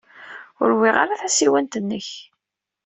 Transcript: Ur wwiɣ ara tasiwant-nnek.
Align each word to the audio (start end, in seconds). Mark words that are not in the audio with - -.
Ur 0.61 0.69
wwiɣ 0.75 0.95
ara 1.03 1.19
tasiwant-nnek. 1.21 2.07